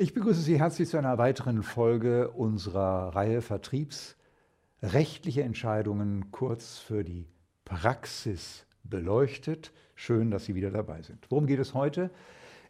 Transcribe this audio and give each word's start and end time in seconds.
Ich 0.00 0.14
begrüße 0.14 0.42
Sie 0.42 0.60
herzlich 0.60 0.88
zu 0.88 0.96
einer 0.96 1.18
weiteren 1.18 1.64
Folge 1.64 2.30
unserer 2.30 3.16
Reihe 3.16 3.42
Vertriebsrechtliche 3.42 5.42
Entscheidungen 5.42 6.30
kurz 6.30 6.78
für 6.78 7.02
die 7.02 7.26
Praxis 7.64 8.64
beleuchtet. 8.84 9.72
Schön, 9.96 10.30
dass 10.30 10.44
Sie 10.44 10.54
wieder 10.54 10.70
dabei 10.70 11.02
sind. 11.02 11.26
Worum 11.30 11.48
geht 11.48 11.58
es 11.58 11.74
heute? 11.74 12.12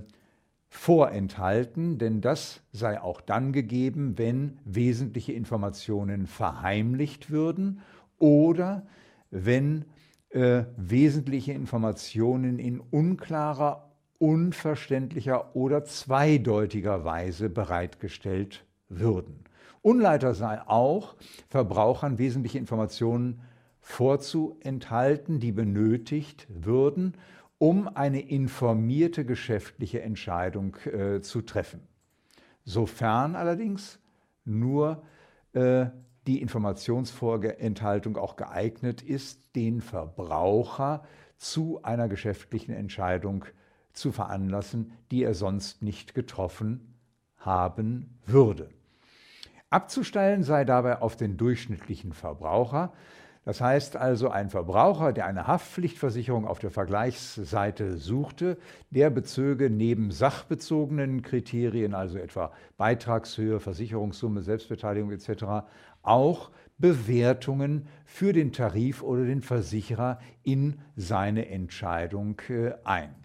vorenthalten, 0.70 1.98
denn 1.98 2.22
das 2.22 2.62
sei 2.72 3.02
auch 3.02 3.22
dann 3.22 3.54
gegeben, 3.54 4.18
wenn 4.18 4.60
wesentliche 4.66 5.34
Informationen 5.34 6.28
verheimlicht 6.28 7.32
würden 7.32 7.82
oder 8.20 8.86
wenn 9.32 9.86
äh, 10.30 10.66
wesentliche 10.78 11.54
Informationen 11.54 12.60
in 12.60 12.80
unklarer 12.80 13.89
unverständlicher 14.20 15.56
oder 15.56 15.86
zweideutiger 15.86 17.06
Weise 17.06 17.50
bereitgestellt 17.50 18.66
würden. 18.90 19.46
Unleiter 19.82 20.34
sei 20.34 20.62
auch, 20.68 21.16
Verbrauchern 21.48 22.18
wesentliche 22.18 22.58
Informationen 22.58 23.42
vorzuenthalten, 23.80 25.40
die 25.40 25.54
benötigt 25.54 26.48
würden, 26.50 27.14
um 27.58 27.88
eine 27.88 28.22
informierte 28.22 29.26
geschäftliche 29.26 30.02
Entscheidung 30.02 30.76
äh, 30.86 31.22
zu 31.22 31.42
treffen. 31.42 31.82
Sofern 32.66 33.36
allerdings 33.36 34.00
nur 34.44 35.02
äh, 35.54 35.88
die 36.28 36.42
Informationsvorenthaltung 36.42 38.18
auch 38.18 38.36
geeignet 38.36 39.02
ist, 39.02 39.56
den 39.56 39.82
Verbraucher 39.82 41.04
zu 41.38 41.82
einer 41.84 42.10
geschäftlichen 42.10 42.74
Entscheidung 42.74 43.46
zu 43.46 43.52
zu 43.94 44.12
veranlassen, 44.12 44.92
die 45.12 45.24
er 45.24 45.34
sonst 45.34 45.82
nicht 45.82 46.14
getroffen 46.14 46.96
haben 47.38 48.18
würde. 48.26 48.70
Abzustellen 49.70 50.44
sei 50.44 50.66
dabei 50.66 51.02
auf 51.02 51.16
den 51.16 51.38
durchschnittlichen 51.38 52.14
Verbraucher. 52.14 52.92
Das 53.46 53.62
heißt 53.62 53.96
also, 53.96 54.30
ein 54.30 54.50
Verbraucher, 54.50 55.14
der 55.14 55.26
eine 55.26 55.48
Haftpflichtversicherung 55.48 56.46
auf 56.46 56.60
der 56.60 56.72
Vergleichsseite 56.72 57.98
suchte, 57.98 58.58
der 58.90 59.10
bezöge 59.10 59.70
neben 59.70 60.12
sachbezogenen 60.12 61.22
Kriterien, 61.22 61.94
also 61.94 62.18
etwa 62.18 62.52
Beitragshöhe, 62.78 63.60
Versicherungssumme, 63.60 64.42
Selbstbeteiligung 64.42 65.12
etc., 65.12 65.66
auch 66.02 66.52
Bewertungen 66.78 67.88
für 68.06 68.34
den 68.34 68.52
Tarif 68.52 69.04
oder 69.04 69.26
den 69.26 69.42
Versicherer 69.42 70.20
in 70.44 70.80
seine 70.96 71.50
Entscheidung 71.50 72.40
äh, 72.50 72.74
ein. 72.84 73.16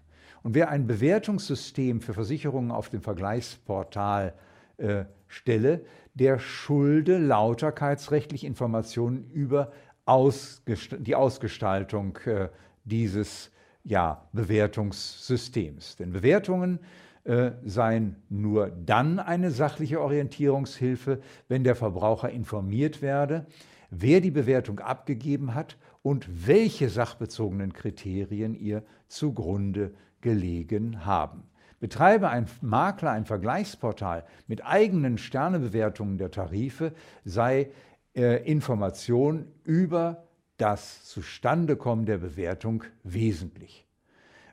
Und 0.45 0.53
wer 0.53 0.69
ein 0.69 0.85
Bewertungssystem 0.85 2.01
für 2.01 2.13
Versicherungen 2.13 2.69
auf 2.69 2.89
dem 2.89 3.01
Vergleichsportal 3.01 4.35
äh, 4.77 5.05
stelle, 5.27 5.83
der 6.13 6.37
schulde 6.37 7.17
lauterkeitsrechtlich 7.17 8.43
Informationen 8.43 9.31
über 9.31 9.71
Ausgest 10.05 10.97
die 10.99 11.15
Ausgestaltung 11.15 12.19
äh, 12.25 12.49
dieses 12.83 13.49
ja, 13.83 14.27
Bewertungssystems. 14.33 15.95
Denn 15.95 16.11
Bewertungen 16.11 16.77
äh, 17.23 17.53
seien 17.63 18.17
nur 18.29 18.69
dann 18.69 19.17
eine 19.17 19.49
sachliche 19.49 19.99
Orientierungshilfe, 19.99 21.21
wenn 21.47 21.63
der 21.63 21.73
Verbraucher 21.73 22.29
informiert 22.29 23.01
werde, 23.01 23.47
wer 23.89 24.21
die 24.21 24.29
Bewertung 24.29 24.77
abgegeben 24.79 25.55
hat 25.55 25.75
und 26.03 26.45
welche 26.45 26.89
sachbezogenen 26.89 27.73
Kriterien 27.73 28.53
ihr 28.53 28.83
zugrunde 29.07 29.95
gelegen 30.25 31.05
haben. 31.05 31.43
Betreibe 31.79 32.29
ein 32.29 32.47
Makler 32.61 33.11
ein 33.11 33.25
Vergleichsportal 33.25 34.25
mit 34.47 34.65
eigenen 34.65 35.19
Sternebewertungen 35.19 36.17
der 36.17 36.31
Tarife, 36.31 36.93
sei 37.23 37.69
äh, 38.15 38.43
Information 38.43 39.45
über 39.63 40.23
das 40.57 41.05
Zustandekommen 41.05 42.07
der 42.07 42.17
Bewertung 42.17 42.85
wesentlich. 43.03 43.85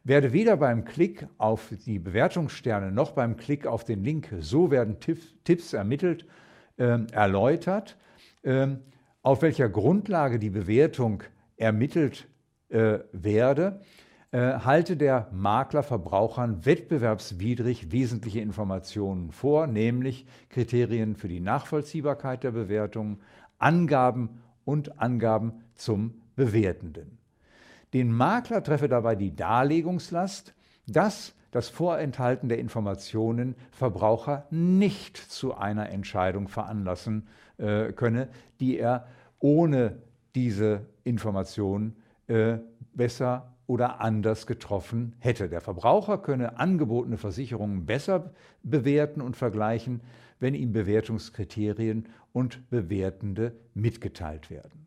Werde 0.05 0.35
weder 0.35 0.59
beim 0.59 0.85
Klick 0.85 1.27
auf 1.39 1.71
die 1.87 1.99
Bewertungssterne 1.99 2.93
noch 2.93 3.13
beim 3.13 3.39
Klick 3.39 3.67
auf 3.67 3.85
den 3.85 4.05
Link 4.05 4.29
So 4.41 4.71
werden 4.71 4.99
Tipps 5.01 5.73
ermittelt, 5.73 6.27
äh, 6.77 6.99
erläutert, 7.13 7.97
äh, 8.43 8.67
auf 9.23 9.41
welcher 9.41 9.71
Grundlage 9.71 10.39
die 10.39 10.51
Bewertung 10.51 11.23
ermittelt 11.57 12.29
äh, 12.69 12.99
werde, 13.13 13.81
halte 14.39 14.97
der 14.97 15.29
Makler 15.33 15.83
Verbrauchern 15.83 16.65
wettbewerbswidrig 16.65 17.93
wesentliche 17.93 18.41
Informationen 18.41 19.31
vor, 19.31 19.67
nämlich 19.67 20.27
Kriterien 20.49 21.17
für 21.17 21.29
die 21.29 21.41
Nachvollziehbarkeit 21.41 22.43
der 22.43 22.53
Bewertung, 22.53 23.21
Angaben 23.59 24.41
und 24.65 25.01
Angaben 25.01 25.63
zum 25.75 26.15
Bewertenden. 26.35 27.19
Den 27.93 28.11
Makler 28.11 28.63
treffe 28.63 28.89
dabei 28.89 29.17
die 29.17 29.37
Darlegungslast, 29.37 30.55
dass 30.87 31.35
das 31.51 31.69
Vorenthalten 31.69 32.49
der 32.49 32.59
Informationen 32.59 33.55
Verbraucher 33.71 34.47
nicht 34.51 35.19
zu 35.19 35.55
einer 35.55 35.91
Entscheidung 35.91 36.49
veranlassen 36.49 37.29
äh, 37.59 37.93
könne, 37.93 38.29
die 38.61 38.79
er 38.79 39.07
ohne 39.39 39.99
diese 40.35 40.87
Information 41.05 41.95
äh, 42.29 42.59
besser 42.95 43.52
oder 43.67 44.01
anders 44.01 44.47
getroffen 44.47 45.15
hätte. 45.19 45.49
Der 45.49 45.61
Verbraucher 45.61 46.19
könne 46.19 46.59
angebotene 46.59 47.17
Versicherungen 47.17 47.87
besser 47.87 48.33
bewerten 48.63 49.21
und 49.21 49.37
vergleichen, 49.37 50.01
wenn 50.41 50.55
ihm 50.55 50.73
Bewertungskriterien 50.73 52.09
und 52.33 52.69
Bewertende 52.71 53.53
mitgeteilt 53.75 54.51
werden. 54.51 54.87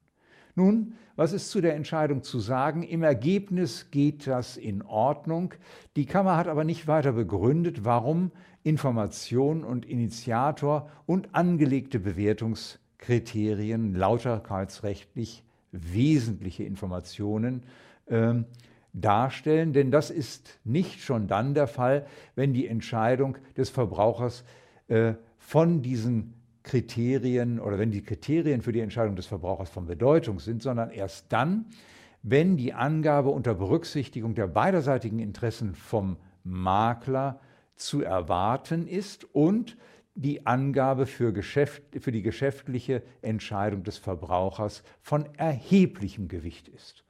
Nun, 0.56 0.94
was 1.18 1.34
ist 1.34 1.50
zu 1.50 1.62
der 1.62 1.76
Entscheidung 1.76 2.24
zu 2.24 2.40
sagen? 2.40 2.84
Im 2.84 3.04
Ergebnis 3.04 3.92
geht 3.92 4.26
das 4.28 4.56
in 4.58 4.82
Ordnung. 4.82 5.54
Die 5.96 6.06
Kammer 6.06 6.38
hat 6.38 6.48
aber 6.48 6.64
nicht 6.64 6.88
weiter 6.88 7.14
begründet, 7.14 7.84
warum 7.84 8.32
Information 8.64 9.64
und 9.64 9.86
Initiator 9.86 10.90
und 11.06 11.36
angelegte 11.36 12.00
Bewertungskriterien 12.00 13.94
lauterkeitsrechtlich 13.96 15.44
wesentliche 15.72 16.64
Informationen 16.64 17.64
ähm, 18.08 18.46
darstellen, 18.94 19.74
denn 19.74 19.92
das 19.92 20.10
ist 20.10 20.60
nicht 20.64 21.02
schon 21.02 21.28
dann 21.28 21.54
der 21.54 21.68
Fall, 21.68 22.06
wenn 22.36 22.54
die 22.54 22.68
Entscheidung 22.68 23.38
des 23.58 23.70
Verbrauchers 23.70 24.44
äh, 24.88 25.14
von 25.38 25.82
diesen 25.82 26.34
Kriterien 26.64 27.60
oder 27.60 27.78
wenn 27.78 27.92
die 27.92 28.02
Kriterien 28.02 28.62
für 28.62 28.72
die 28.72 28.80
Entscheidung 28.80 29.16
des 29.16 29.28
Verbrauchers 29.28 29.70
von 29.70 29.86
Bedeutung 29.86 30.40
sind, 30.40 30.64
sondern 30.64 30.90
erst 30.90 31.32
dann, 31.32 31.66
wenn 32.24 32.58
die 32.58 32.74
Angabe 32.74 33.30
unter 33.30 33.54
Berücksichtigung 33.54 34.34
der 34.34 34.48
beiderseitigen 34.48 35.20
Interessen 35.20 35.76
vom 35.76 36.18
Makler 36.44 37.40
zu 37.76 38.02
erwarten 38.02 38.88
ist 38.88 39.26
und 39.36 39.78
die 40.16 40.48
Angabe 40.48 41.06
für, 41.06 41.34
Geschäft, 41.34 41.84
für 42.00 42.12
die 42.12 42.22
geschäftliche 42.22 43.04
Entscheidung 43.22 43.84
des 43.84 43.98
Verbrauchers 43.98 44.82
von 45.02 45.26
erheblichem 45.36 46.28
Gewicht 46.28 46.68
ist. 46.68 47.05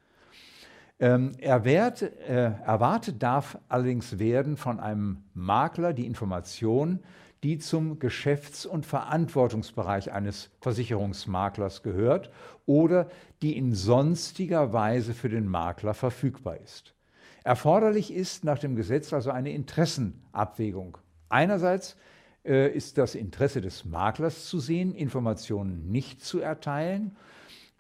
Ähm, 0.98 1.34
erwert, 1.40 2.02
äh, 2.02 2.52
erwartet 2.66 3.22
darf 3.22 3.58
allerdings 3.68 4.18
werden 4.18 4.56
von 4.56 4.80
einem 4.80 5.24
Makler 5.34 5.94
die 5.94 6.06
Information, 6.06 7.00
die 7.44 7.60
zum 7.60 8.00
Geschäfts- 8.00 8.66
und 8.66 8.86
Verantwortungsbereich 8.86 10.14
eines 10.14 10.50
Versicherungsmaklers 10.62 11.84
gehört 11.84 12.32
oder 12.66 13.10
die 13.42 13.58
in 13.58 13.76
sonstiger 13.76 14.72
Weise 14.72 15.14
für 15.14 15.30
den 15.30 15.48
Makler 15.48 15.94
verfügbar 15.94 16.58
ist. 16.64 16.96
Erforderlich 17.44 18.12
ist 18.12 18.44
nach 18.44 18.58
dem 18.58 18.76
Gesetz 18.76 19.14
also 19.14 19.30
eine 19.32 19.52
Interessenabwägung. 19.52 20.98
Einerseits 21.30 21.98
äh, 22.46 22.72
ist 22.72 22.98
das 22.98 23.16
Interesse 23.16 23.62
des 23.62 23.86
Maklers 23.86 24.46
zu 24.46 24.60
sehen, 24.60 24.96
Informationen 24.96 25.92
nicht 25.92 26.24
zu 26.24 26.40
erteilen 26.40 27.16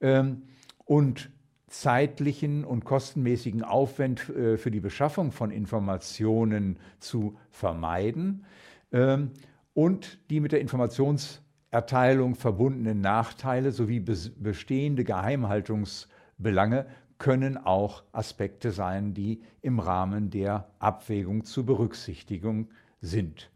ähm, 0.01 0.43
und 0.85 1.31
zeitlichen 1.67 2.63
und 2.63 2.85
kostenmäßigen 2.85 3.63
Aufwand 3.63 4.29
äh, 4.29 4.57
für 4.57 4.71
die 4.71 4.79
Beschaffung 4.79 5.31
von 5.31 5.51
Informationen 5.51 6.77
zu 6.99 7.37
vermeiden. 7.49 8.45
Ähm, 8.91 9.31
und 9.73 10.19
die 10.29 10.39
mit 10.39 10.51
der 10.51 10.61
Informationserteilung 10.61 12.35
verbundenen 12.35 13.01
Nachteile 13.01 13.71
sowie 13.71 13.99
bestehende 13.99 15.03
Geheimhaltungsbelange 15.03 16.85
können 17.17 17.57
auch 17.57 18.03
Aspekte 18.11 18.71
sein, 18.71 19.13
die 19.13 19.41
im 19.61 19.79
Rahmen 19.79 20.29
der 20.29 20.69
Abwägung 20.79 21.45
zu 21.45 21.65
berücksichtigen 21.65 22.69
sind. 23.01 23.49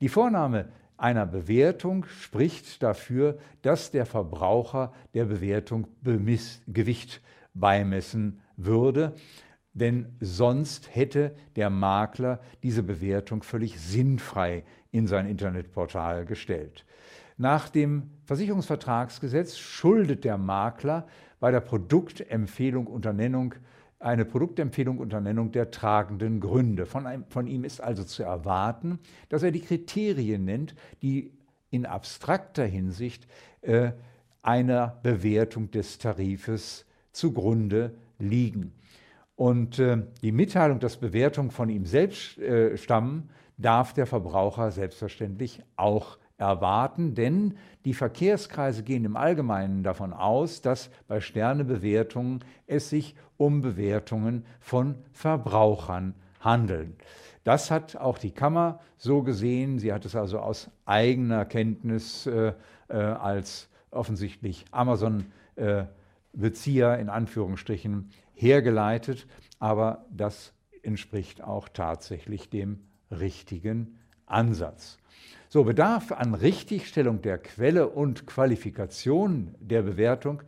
Die 0.00 0.08
Vornahme 0.08 0.68
einer 0.96 1.26
Bewertung 1.26 2.04
spricht 2.06 2.82
dafür, 2.82 3.38
dass 3.62 3.90
der 3.90 4.04
Verbraucher 4.04 4.92
der 5.14 5.26
Bewertung 5.26 5.86
Gewicht 6.02 7.20
beimessen 7.58 8.40
würde, 8.56 9.14
denn 9.72 10.16
sonst 10.20 10.94
hätte 10.94 11.34
der 11.56 11.70
Makler 11.70 12.40
diese 12.62 12.82
Bewertung 12.82 13.42
völlig 13.42 13.78
sinnfrei 13.80 14.64
in 14.90 15.06
sein 15.06 15.26
Internetportal 15.26 16.24
gestellt. 16.24 16.84
Nach 17.36 17.68
dem 17.68 18.10
Versicherungsvertragsgesetz 18.24 19.56
schuldet 19.56 20.24
der 20.24 20.38
Makler 20.38 21.06
bei 21.38 21.52
der 21.52 21.60
Produktempfehlung 21.60 22.86
unter 22.88 23.12
Nennung 23.12 23.54
eine 24.00 24.24
Produktempfehlung 24.24 24.98
unter 24.98 25.20
Nennung 25.20 25.50
der 25.50 25.70
tragenden 25.70 26.40
Gründe. 26.40 26.86
Von, 26.86 27.06
einem, 27.06 27.24
von, 27.28 27.46
ihm 27.46 27.64
ist 27.64 27.80
also 27.80 28.04
zu 28.04 28.22
erwarten, 28.22 29.00
dass 29.28 29.42
er 29.42 29.50
die 29.50 29.60
Kriterien 29.60 30.44
nennt, 30.44 30.74
die 31.02 31.32
in 31.70 31.84
abstrakter 31.84 32.64
Hinsicht 32.64 33.26
äh, 33.62 33.92
einer 34.42 34.98
Bewertung 35.02 35.70
des 35.70 35.98
Tarifes 35.98 36.86
zugrunde 37.18 37.94
liegen. 38.18 38.72
Und 39.36 39.78
äh, 39.78 39.98
die 40.22 40.32
Mitteilung, 40.32 40.80
dass 40.80 40.96
Bewertungen 40.96 41.50
von 41.50 41.68
ihm 41.68 41.84
selbst 41.84 42.38
äh, 42.38 42.76
stammen, 42.76 43.30
darf 43.56 43.92
der 43.92 44.06
Verbraucher 44.06 44.70
selbstverständlich 44.70 45.62
auch 45.76 46.18
erwarten, 46.38 47.14
denn 47.14 47.56
die 47.84 47.94
Verkehrskreise 47.94 48.84
gehen 48.84 49.04
im 49.04 49.16
Allgemeinen 49.16 49.82
davon 49.82 50.12
aus, 50.12 50.62
dass 50.62 50.90
bei 51.08 51.20
Sternebewertungen 51.20 52.44
es 52.68 52.90
sich 52.90 53.16
um 53.36 53.60
Bewertungen 53.60 54.44
von 54.60 54.94
Verbrauchern 55.12 56.14
handeln. 56.40 56.96
Das 57.42 57.70
hat 57.70 57.96
auch 57.96 58.18
die 58.18 58.30
Kammer 58.30 58.80
so 58.96 59.22
gesehen. 59.22 59.78
Sie 59.78 59.92
hat 59.92 60.04
es 60.04 60.14
also 60.14 60.38
aus 60.38 60.70
eigener 60.84 61.44
Kenntnis 61.44 62.26
äh, 62.26 62.52
äh, 62.88 62.94
als 62.96 63.68
offensichtlich 63.90 64.64
Amazon-Bezieher 64.70 65.80
äh, 65.80 65.86
in 66.40 67.08
Anführungsstrichen 67.08 68.10
hergeleitet, 68.34 69.26
aber 69.58 70.06
das 70.10 70.52
entspricht 70.82 71.42
auch 71.42 71.68
tatsächlich 71.68 72.48
dem 72.48 72.80
richtigen 73.10 73.98
Ansatz. 74.26 74.98
So, 75.48 75.64
Bedarf 75.64 76.12
an 76.12 76.34
Richtigstellung 76.34 77.22
der 77.22 77.38
Quelle 77.38 77.88
und 77.88 78.26
Qualifikation 78.26 79.54
der 79.60 79.82
Bewertung 79.82 80.42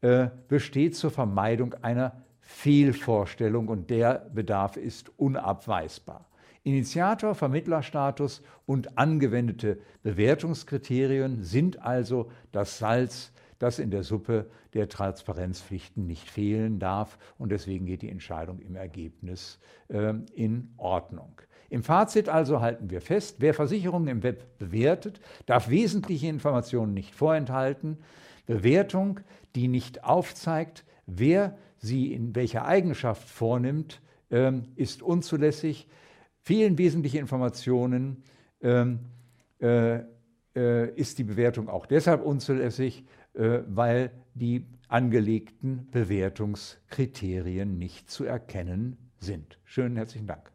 äh, 0.00 0.28
besteht 0.48 0.96
zur 0.96 1.10
Vermeidung 1.10 1.74
einer 1.82 2.22
Fehlvorstellung 2.40 3.68
und 3.68 3.90
der 3.90 4.30
Bedarf 4.32 4.76
ist 4.76 5.10
unabweisbar. 5.18 6.26
Initiator, 6.62 7.34
Vermittlerstatus 7.34 8.42
und 8.64 8.96
angewendete 8.96 9.78
Bewertungskriterien 10.02 11.42
sind 11.42 11.82
also 11.82 12.30
das 12.52 12.78
Salz, 12.78 13.32
das 13.58 13.78
in 13.78 13.90
der 13.90 14.02
Suppe 14.02 14.50
der 14.74 14.88
Transparenzpflichten 14.88 16.06
nicht 16.06 16.30
fehlen 16.30 16.78
darf 16.78 17.18
und 17.38 17.50
deswegen 17.52 17.86
geht 17.86 18.02
die 18.02 18.10
Entscheidung 18.10 18.60
im 18.60 18.76
Ergebnis 18.76 19.58
äh, 19.88 20.14
in 20.34 20.72
Ordnung. 20.76 21.40
Im 21.70 21.82
Fazit 21.82 22.28
also 22.28 22.60
halten 22.60 22.90
wir 22.90 23.00
fest, 23.00 23.36
wer 23.38 23.54
Versicherungen 23.54 24.08
im 24.08 24.22
Web 24.22 24.58
bewertet, 24.58 25.20
darf 25.46 25.68
wesentliche 25.68 26.28
Informationen 26.28 26.94
nicht 26.94 27.14
vorenthalten. 27.14 27.98
Bewertung, 28.46 29.20
die 29.54 29.68
nicht 29.68 30.04
aufzeigt, 30.04 30.84
wer 31.06 31.56
sie 31.78 32.12
in 32.12 32.34
welcher 32.34 32.66
Eigenschaft 32.66 33.28
vornimmt, 33.28 34.00
ähm, 34.30 34.68
ist 34.76 35.02
unzulässig. 35.02 35.88
Fehlen 36.42 36.78
wesentliche 36.78 37.18
Informationen, 37.18 38.22
ähm, 38.62 39.00
äh, 39.58 40.00
ist 40.60 41.18
die 41.18 41.24
Bewertung 41.24 41.68
auch 41.68 41.86
deshalb 41.86 42.22
unzulässig, 42.22 43.04
äh, 43.34 43.60
weil 43.66 44.10
die 44.34 44.66
angelegten 44.88 45.88
Bewertungskriterien 45.90 47.78
nicht 47.78 48.10
zu 48.10 48.24
erkennen 48.24 48.96
sind. 49.18 49.58
Schönen 49.64 49.96
herzlichen 49.96 50.26
Dank. 50.26 50.53